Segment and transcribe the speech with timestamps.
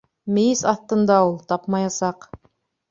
[0.37, 2.29] —Мейес аҫтында ул, тапмаясаҡ.